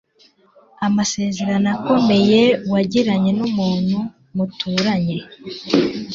[0.87, 3.97] Amasezerano akomeye wagiranye n'umuntu
[4.35, 5.17] muturanye